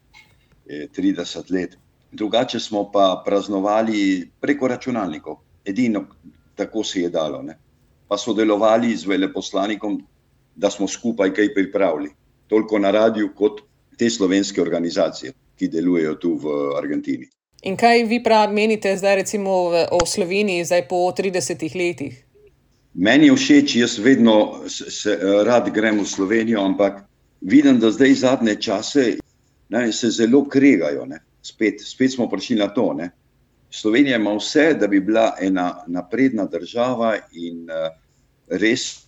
eh, 0.66 0.88
30 0.88 1.52
let. 1.52 1.76
Drugače 2.12 2.60
smo 2.60 2.88
pa 2.92 3.22
praznovali 3.24 4.30
preko 4.40 4.68
računalnikov, 4.68 5.36
edino 5.64 6.06
tako 6.56 6.84
se 6.84 7.02
je 7.02 7.10
dalo. 7.10 7.42
Ne. 7.42 7.58
Pa 8.08 8.16
sodelovali 8.16 8.96
z 8.96 9.06
veleposlanikom, 9.06 10.00
da 10.56 10.70
smo 10.70 10.88
skupaj 10.88 11.34
kaj 11.34 11.54
pripravili, 11.54 12.10
toliko 12.48 12.78
na 12.78 12.90
radiju, 12.90 13.34
kot 13.36 13.60
te 13.98 14.08
slovenske 14.10 14.62
organizacije, 14.62 15.32
ki 15.58 15.68
delujejo 15.68 16.14
tu 16.14 16.34
v 16.40 16.56
Argentini. 16.78 17.28
In 17.62 17.76
kaj 17.76 18.04
vi 18.06 18.22
pravi, 18.22 18.54
menite 18.54 18.96
zdaj, 18.96 19.14
recimo 19.16 19.50
o 19.90 20.06
Sloveniji, 20.06 20.64
zdaj 20.64 20.88
po 20.88 20.96
30 21.10 21.64
letih? 21.74 22.24
Meni 22.94 23.26
je 23.26 23.34
všeč, 23.34 23.76
jaz 23.76 23.98
vedno 23.98 24.62
se, 24.68 24.90
se, 24.90 25.18
rad 25.46 25.70
grem 25.74 25.98
v 26.00 26.06
Slovenijo, 26.06 26.62
ampak 26.62 27.02
vidim, 27.40 27.80
da 27.80 27.90
zdaj 27.90 28.14
zadnje 28.14 28.54
čase 28.62 29.16
ne, 29.68 29.92
se 29.92 30.10
zelo 30.10 30.44
kregajo. 30.48 31.06
Spet, 31.42 31.82
spet 31.82 32.12
smo 32.12 32.28
prišli 32.28 32.56
na 32.56 32.68
to. 32.74 32.92
Ne. 32.94 33.10
Slovenija 33.70 34.16
ima 34.16 34.36
vse, 34.38 34.74
da 34.74 34.86
bi 34.86 35.00
bila 35.00 35.34
ena 35.40 35.84
napredna 35.86 36.46
država 36.46 37.16
in 37.32 37.66
uh, 37.70 37.90
res 38.48 39.06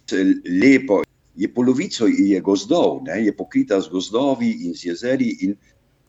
lepo. 0.62 1.02
Je 1.37 1.49
polovico 1.54 2.07
je 2.07 2.40
gozdov, 2.40 3.04
ne, 3.07 3.25
je 3.25 3.37
pokrita 3.37 3.80
z 3.80 3.88
gozdovi 3.88 4.50
in 4.66 4.75
z 4.75 4.90
jezeri. 4.90 5.37
In, 5.47 5.54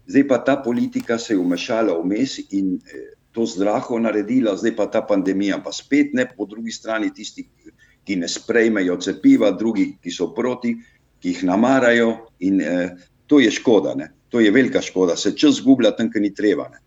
Zdaj 0.08 0.28
pa 0.28 0.38
ta 0.44 0.58
politika 0.58 1.18
se 1.18 1.34
je 1.34 1.40
umešala 1.40 1.98
vmes 2.00 2.40
in 2.50 2.76
eh, 2.76 3.14
to 3.32 3.46
zdraho 3.46 4.00
naredila, 4.00 4.56
zdaj 4.56 4.76
pa 4.76 4.86
ta 4.92 5.02
pandemija, 5.02 5.62
pa 5.64 5.72
spet 5.72 6.14
ne, 6.14 6.28
po 6.38 6.46
drugi 6.46 6.72
strani 6.72 7.14
tisti, 7.14 7.48
ki 8.04 8.16
ne 8.16 8.28
sprejmejo 8.28 8.98
cepiva, 8.98 9.52
drugi, 9.52 9.94
ki 10.04 10.12
so 10.12 10.32
proti, 10.36 10.76
ki 11.22 11.36
jih 11.36 11.44
namarajo 11.48 12.16
in 12.40 12.62
eh, 12.62 12.96
to 13.28 13.40
je 13.40 13.52
škoda, 13.52 13.96
ne? 13.96 14.12
to 14.32 14.40
je 14.40 14.52
velika 14.52 14.82
škoda, 14.82 15.16
se 15.16 15.36
čas 15.38 15.60
zgublja 15.60 15.92
tam, 15.92 16.12
kjer 16.12 16.22
ni 16.22 16.34
treba. 16.34 16.70
Ne? 16.72 16.80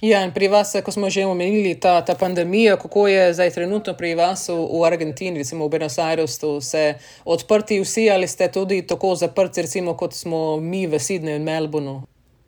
Ja, 0.00 0.20
in 0.24 0.32
pri 0.32 0.48
vas, 0.52 0.74
ko 0.84 0.92
smo 0.92 1.08
že 1.10 1.24
omenili 1.24 1.74
ta, 1.80 2.02
ta 2.04 2.14
pandemija, 2.14 2.76
kako 2.76 3.06
je 3.08 3.32
zdaj 3.34 3.50
trenutno 3.50 3.94
pri 3.96 4.14
vas 4.14 4.48
v, 4.48 4.56
v 4.56 4.84
Argentini, 4.84 5.40
recimo 5.40 5.64
v 5.64 5.70
Buenos 5.72 5.98
Airesu, 5.98 6.60
se 6.60 6.94
odprti 7.24 7.80
vsi 7.80 8.10
ali 8.10 8.28
ste 8.28 8.50
tudi 8.52 8.82
tako 8.86 9.14
zaprti, 9.14 9.62
recimo 9.62 9.96
kot 9.96 10.12
smo 10.12 10.60
mi 10.60 10.86
v 10.86 11.00
Sydneyju 11.00 11.40
in 11.40 11.48
Melbourneu? 11.48 12.02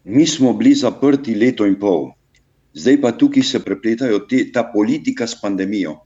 Mi 0.09 0.27
smo 0.27 0.53
bili 0.53 0.75
zaprti 0.75 1.35
leto 1.35 1.67
in 1.69 1.75
pol, 1.77 2.07
zdaj 2.73 2.97
pa 3.01 3.11
tukaj 3.13 3.45
se 3.45 3.59
prepletajo 3.61 4.23
te, 4.31 4.39
ta 4.53 4.63
politika 4.73 5.27
s 5.29 5.37
pandemijo. 5.41 5.99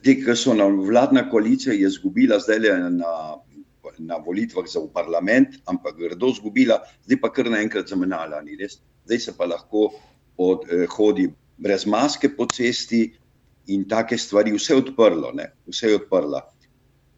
Te, 0.00 0.14
ki 0.16 0.36
so 0.36 0.54
na 0.56 0.64
vladna 0.64 1.26
koalicija, 1.28 1.74
je 1.76 1.84
izgubila 1.84 2.38
zdaj 2.40 2.70
na, 2.94 3.10
na 3.98 4.16
volitvah 4.24 4.64
za 4.64 4.80
parlament, 4.94 5.58
ampak 5.68 5.98
grdo 5.98 6.30
izgubila, 6.32 6.78
zdaj 7.04 7.20
pa 7.20 7.28
kar 7.36 7.50
naenkrat 7.52 7.92
zamenjala. 7.92 8.40
Zdaj 9.04 9.20
se 9.26 9.36
pa 9.36 9.44
lahko 9.44 9.90
od, 10.40 10.64
eh, 10.72 10.86
hodi 10.96 11.28
brez 11.60 11.84
maske 11.86 12.30
po 12.36 12.46
cesti 12.48 13.02
in 13.66 13.84
take 13.88 14.18
stvari, 14.18 14.54
vse 14.56 14.72
je 14.72 14.78
odprlo, 14.78 15.34
ne? 15.36 15.50
vse 15.66 15.92
je 15.92 16.00
odprla. 16.00 16.40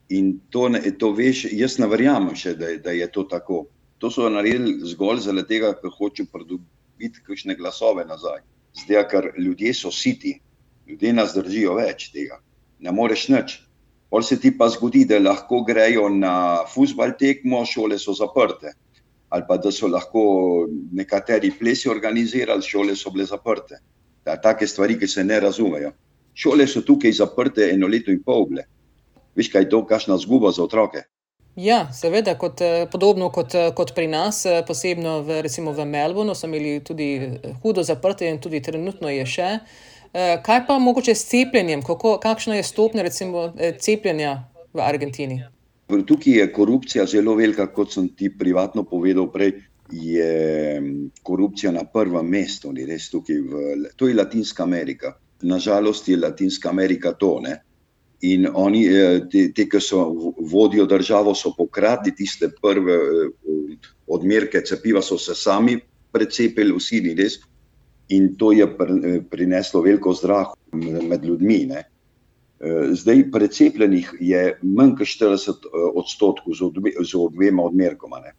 In 0.09 0.41
to, 0.51 0.67
to 0.99 1.13
veš, 1.15 1.47
jaz 1.53 1.79
ne 1.79 1.87
verjamem 1.87 2.35
še, 2.35 2.57
da, 2.59 2.75
da 2.83 2.91
je 2.99 3.07
to 3.15 3.29
tako. 3.31 3.67
To 4.03 4.11
so 4.11 4.29
naredili 4.29 4.81
zgolj 4.83 5.21
zato, 5.23 5.45
ker 5.49 5.91
hočejo 5.97 6.27
pridobiti 6.33 7.21
kakšne 7.27 7.55
glasove 7.55 8.03
nazaj. 8.05 8.41
Zdaj, 8.81 9.05
ker 9.11 9.29
ljudje 9.39 9.75
so 9.79 9.93
siti, 9.95 10.41
ljudje 10.89 11.13
nas 11.13 11.37
držijo 11.37 11.77
več 11.79 12.09
tega, 12.11 12.41
ne 12.83 12.91
moreš 12.91 13.29
nič. 13.31 13.55
Pol 14.11 14.27
se 14.27 14.41
ti 14.41 14.51
pa 14.59 14.69
zgodi, 14.75 15.05
da 15.07 15.21
lahko 15.23 15.63
grejo 15.69 16.09
na 16.09 16.33
futbal 16.75 17.15
tekmo, 17.21 17.63
šole 17.65 17.99
so 17.99 18.17
zaprte. 18.19 18.75
Ali 19.31 19.47
pa 19.49 19.57
da 19.57 19.71
so 19.71 19.87
lahko 19.87 20.25
nekateri 20.99 21.53
plesi 21.61 21.89
organizirali, 21.89 22.67
šole 22.73 22.99
so 22.99 23.15
bile 23.15 23.29
zaprte. 23.31 23.79
Da, 24.27 24.35
take 24.35 24.67
stvari, 24.67 24.99
ki 24.99 25.07
se 25.07 25.23
ne 25.25 25.39
razumejo. 25.47 25.95
Šole 26.35 26.67
so 26.67 26.83
tukaj 26.83 27.15
zaprte 27.23 27.71
eno 27.71 27.87
leto 27.87 28.11
in 28.11 28.19
pol. 28.27 28.51
Veš, 29.39 29.55
kaj 29.55 29.69
je 29.69 29.75
to, 29.77 29.87
kakšna 29.87 30.19
zguba 30.19 30.51
za 30.51 30.67
otroke? 30.67 31.07
Ja, 31.57 31.93
seveda, 31.93 32.33
kot, 32.39 32.61
eh, 32.61 32.87
podobno 32.93 33.29
kot, 33.29 33.55
eh, 33.55 33.71
kot 33.77 33.95
pri 33.95 34.07
nas, 34.07 34.47
eh, 34.47 34.63
posebno 34.67 35.21
v, 35.23 35.43
recimo 35.43 35.73
v 35.73 35.85
Melbournu, 35.85 36.35
so 36.35 36.47
imeli 36.47 36.81
tudi 36.81 37.39
hudo 37.63 37.83
zaprte 37.83 38.27
in 38.27 38.39
tudi 38.41 38.61
trenutno 38.61 39.09
je 39.09 39.27
še. 39.27 39.59
Kaj 40.13 40.67
pa 40.67 40.79
mogoče 40.79 41.15
s 41.15 41.25
cepljenjem? 41.25 41.83
Kako, 41.83 42.19
kakšna 42.21 42.55
je 42.55 42.63
stopnja 42.63 43.03
recimo, 43.03 43.55
cepljenja 43.81 44.45
v 44.75 44.81
Argentini? 44.81 45.39
Tukaj 45.89 46.37
je 46.37 46.53
korupcija 46.53 47.07
zelo 47.07 47.35
velika, 47.35 47.67
kot 47.73 47.93
sem 47.93 48.09
ti 48.09 48.29
privatno 48.29 48.85
povedal 48.85 49.31
prej. 49.33 49.55
Je 49.91 50.83
korupcija 51.23 51.73
na 51.73 51.85
prvem 51.85 52.29
mestu, 52.29 52.73
ni 52.73 52.85
res 52.85 53.09
tukaj. 53.09 53.41
V, 53.41 53.89
to 53.97 54.09
je 54.09 54.15
Latinska 54.15 54.63
Amerika. 54.63 55.15
Nažalost 55.43 56.09
je 56.09 56.17
Latinska 56.17 56.69
Amerika 56.69 57.13
to. 57.13 57.41
Ne? 57.41 57.63
In 58.23 58.47
oni, 58.55 58.85
te, 59.31 59.49
te 59.51 59.65
ki 59.67 59.81
so 59.83 60.33
vodijo 60.53 60.87
državo, 60.87 61.35
so 61.35 61.51
pokradli 61.57 62.13
tiste 62.15 62.53
prve 62.63 62.99
odmerke 64.07 64.63
cepiva, 64.63 65.03
so 65.03 65.19
se 65.19 65.35
sami 65.35 65.75
precepili, 66.13 66.75
vsi 66.77 67.01
ni 67.03 67.17
res. 67.19 67.41
In 68.15 68.35
to 68.39 68.53
je 68.53 68.67
prineslo 69.31 69.83
veliko 69.83 70.13
zdrah 70.15 70.53
med 70.73 71.25
ljudmi. 71.25 71.59
Ne? 71.73 71.83
Zdaj, 72.93 73.25
precepljenih 73.35 74.15
je 74.21 74.43
manj 74.63 74.95
kot 75.01 75.11
40 75.17 75.67
odstotkov 75.99 76.55
z, 76.55 76.63
odbe, 76.69 76.95
z 77.03 77.19
obema 77.19 77.67
odmerkoma. 77.67 78.23
Ne. 78.23 78.37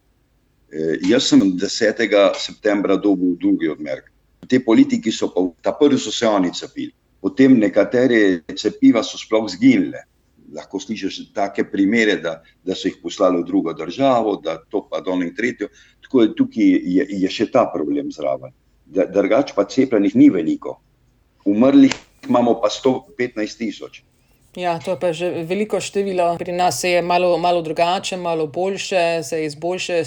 Jaz 1.04 1.28
sem 1.28 1.42
10. 1.60 2.04
septembra 2.40 2.96
dobil 2.96 3.36
drugi 3.40 3.68
odmerek. 3.68 4.08
Te 4.48 4.60
politiki 4.64 5.12
so 5.12 5.28
pa, 5.34 5.44
ta 5.60 5.72
prvi 5.76 5.98
so 6.00 6.12
se 6.12 6.28
oni 6.28 6.52
cepili, 6.54 6.92
potem 7.24 7.56
nekatere 7.56 8.44
cepiva 8.52 9.00
so 9.02 9.16
sploh 9.16 9.48
zginile. 9.48 10.04
Lahko 10.52 10.76
slišiš 10.76 11.32
take 11.32 11.64
primere, 11.72 12.18
da, 12.20 12.34
da 12.60 12.76
so 12.76 12.90
jih 12.90 12.98
poslali 13.00 13.40
v 13.40 13.46
drugo 13.48 13.72
državo, 13.72 14.36
da 14.44 14.58
to 14.60 14.82
pa 14.90 15.00
do 15.00 15.16
in 15.16 15.32
tretjo. 15.34 15.70
Tako 16.04 16.22
je 16.22 16.34
tukaj 16.36 16.68
je, 16.68 17.06
je 17.24 17.30
še 17.32 17.48
ta 17.50 17.64
problem 17.72 18.12
zraven. 18.12 18.52
Drugač 18.84 19.54
pa 19.56 19.64
cepljenih 19.64 20.14
ni 20.20 20.28
veliko. 20.30 20.76
Umrlih 21.48 21.96
imamo 22.28 22.58
pa 22.60 22.68
115 22.68 23.56
tisoč. 23.58 24.02
Ja, 24.56 24.78
to 24.78 24.90
je 24.94 24.98
pa 25.00 25.10
že 25.12 25.42
veliko 25.42 25.80
število. 25.82 26.38
Pri 26.38 26.52
nas 26.54 26.84
je 26.84 27.02
malo, 27.02 27.38
malo 27.38 27.62
drugače, 27.62 28.16
malo 28.16 28.46
boljše, 28.46 29.22
se 29.22 29.44
izboljše 29.44 30.02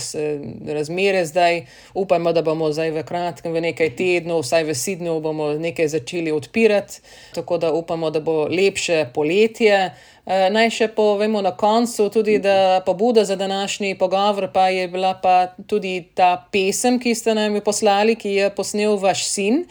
razmere 0.68 1.26
zdaj. 1.26 1.66
Upajmo, 1.94 2.34
da 2.34 2.42
bomo 2.42 2.72
zdaj 2.72 2.92
v 2.92 3.04
kratkem, 3.04 3.52
v 3.52 3.62
nekaj 3.62 3.96
tednov, 4.00 4.46
vsaj 4.48 4.64
v 4.64 4.76
Sidnu, 4.76 5.20
bomo 5.20 5.52
nekaj 5.60 5.88
začeli 5.88 6.32
odpirati. 6.32 7.02
Tako 7.36 7.58
da 7.58 7.74
upamo, 7.74 8.10
da 8.10 8.20
bo 8.20 8.48
lepše 8.48 9.10
poletje. 9.14 9.92
Naj 10.28 10.74
še 10.76 10.88
povemo 10.92 11.40
na 11.40 11.54
koncu 11.56 12.10
tudi, 12.12 12.34
da 12.44 12.82
pobuda 12.86 13.24
za 13.24 13.38
današnji 13.40 13.96
pogovor 13.96 14.50
pa 14.52 14.66
je 14.68 14.88
bila 14.92 15.14
pa 15.24 15.54
tudi 15.68 16.02
ta 16.14 16.48
pesem, 16.52 16.98
ki 17.00 17.16
ste 17.16 17.36
nam 17.36 17.56
jo 17.56 17.62
poslali, 17.64 18.16
ki 18.20 18.34
je 18.36 18.50
posnel 18.56 18.98
vaš 19.00 19.24
sin. 19.24 19.64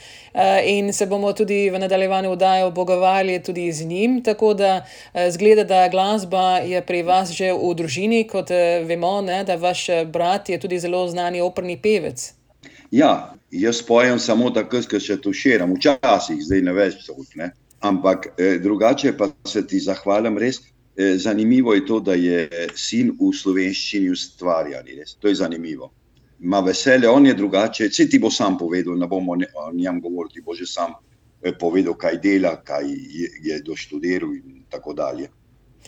In 0.64 0.88
se 0.96 1.06
bomo 1.06 1.32
tudi 1.36 1.68
v 1.70 1.78
nadaljevanju 1.78 2.32
vdaje 2.32 2.64
obogovali 2.64 3.36
tudi 3.44 3.68
z 3.72 3.84
njim. 3.84 4.22
Tako 4.24 4.54
da 4.54 4.65
zgleda, 5.30 5.64
da 5.64 5.88
glasba 5.92 6.58
je 6.64 6.82
pri 6.86 7.02
vas 7.02 7.32
že 7.34 7.52
v 7.52 7.74
družini, 7.78 8.24
kot 8.28 8.50
vemo, 8.86 9.20
ne, 9.22 9.42
da 9.44 9.56
vaš 9.60 9.86
brat 10.12 10.48
je 10.48 10.60
tudi 10.60 10.78
zelo 10.78 11.06
znani 11.08 11.40
operni 11.40 11.78
pevec. 11.82 12.32
Ja, 12.90 13.34
jaz 13.50 13.82
pojem 13.82 14.18
samo 14.18 14.50
tako, 14.50 14.80
kot 14.90 15.02
še 15.02 15.18
tuširam, 15.22 15.74
včasih, 15.76 16.38
zdaj 16.42 16.62
ne 16.62 16.72
več 16.76 17.04
toliko. 17.06 17.50
Ampak 17.84 18.32
drugače 18.62 19.12
pa 19.18 19.28
se 19.44 19.66
ti 19.66 19.80
zahvalim 19.80 20.38
res. 20.38 20.62
Zanimivo 20.96 21.74
je 21.74 21.82
to, 21.86 22.00
da 22.00 22.14
je 22.16 22.48
sin 22.74 23.10
v 23.20 23.28
slovenščini 23.36 24.08
ustvarjal. 24.10 24.86
To 25.20 25.28
je 25.28 25.34
zanimivo. 25.42 25.90
Ma 26.40 26.62
veselje, 26.64 27.08
on 27.08 27.26
je 27.26 27.34
drugače. 27.36 27.90
Vse 27.92 28.08
ti 28.08 28.18
bo 28.18 28.30
sam 28.32 28.56
povedal, 28.58 28.96
ne 28.96 29.06
bomo 29.06 29.36
o 29.36 29.66
njem 29.76 30.00
govorili, 30.00 30.40
bo 30.44 30.54
že 30.56 30.66
sam 30.66 30.94
povedal, 31.58 31.94
kaj 31.94 32.18
dela, 32.22 32.56
kaj 32.64 32.86
je, 32.90 33.30
je 33.42 33.58
doštudiral 33.62 34.34
in 34.34 34.64
tako 34.70 34.92
dalje. 34.92 35.28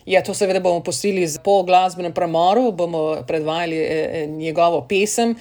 Ja, 0.07 0.23
to 0.23 0.35
seveda 0.35 0.61
bomo 0.61 0.81
pustili 0.81 1.27
po 1.45 1.63
glasbenem 1.63 2.13
premoru, 2.13 2.73
bomo 2.73 3.23
predvajali 3.27 3.79
njegovo 4.29 4.81
pesem, 4.89 5.35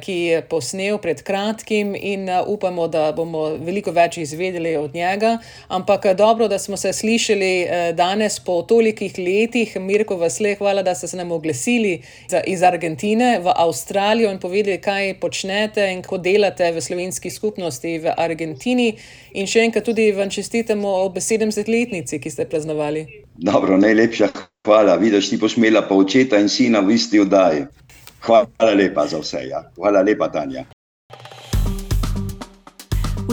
ki 0.00 0.12
je 0.12 0.42
posnel 0.42 0.98
pred 0.98 1.22
kratkim, 1.22 1.94
in 1.94 2.28
upamo, 2.46 2.88
da 2.88 3.12
bomo 3.12 3.44
veliko 3.60 3.90
več 3.90 4.18
izvedeli 4.18 4.76
od 4.76 4.94
njega. 4.94 5.38
Ampak 5.68 6.06
dobro, 6.16 6.48
da 6.48 6.58
smo 6.58 6.76
se 6.76 6.92
slišali 6.92 7.66
danes 7.94 8.40
po 8.40 8.62
tolikih 8.62 9.18
letih. 9.18 9.76
Mirko 9.80 10.16
Vasle, 10.16 10.54
hvala, 10.58 10.82
da 10.82 10.94
ste 10.94 11.08
se 11.08 11.16
nam 11.16 11.32
oglasili 11.32 12.02
iz 12.46 12.62
Argentine 12.62 13.38
v 13.38 13.52
Avstralijo 13.56 14.30
in 14.30 14.38
povedali, 14.38 14.78
kaj 14.80 15.14
počnete 15.20 15.90
in 15.92 16.02
kako 16.02 16.18
delate 16.18 16.72
v 16.72 16.80
slovenski 16.80 17.30
skupnosti 17.30 17.98
v 17.98 18.14
Argentini. 18.16 18.94
In 19.34 19.46
še 19.46 19.66
enkrat 19.68 19.84
tudi 19.86 20.10
vam 20.12 20.30
čestitamo 20.30 20.88
ob 21.04 21.16
70-letnici, 21.16 22.18
ki 22.20 22.30
ste 22.30 22.48
praznovali. 22.50 23.29
Dobro, 23.42 23.76
najlepša 23.76 24.28
hvala. 24.66 24.94
Vidiš, 24.96 25.30
ti 25.30 25.36
boš 25.36 25.56
imela 25.56 25.82
pa 25.88 25.94
očeta 25.94 26.38
in 26.38 26.48
sina 26.48 26.80
v 26.80 26.90
isti 26.92 27.20
oddaji. 27.20 27.64
Hvala 28.22 28.74
lepa 28.76 29.06
za 29.06 29.18
vse. 29.18 29.46
Ja. 29.48 29.64
Hvala 29.76 30.02
lepa, 30.02 30.28
Tanja. 30.28 30.64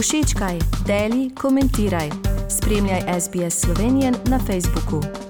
Všečkaj, 0.00 0.58
deli, 0.86 1.30
komentiraj. 1.34 2.08
Spremljaj 2.48 3.20
SBS 3.20 3.60
Slovenijo 3.60 4.12
na 4.24 4.38
Facebooku. 4.46 5.27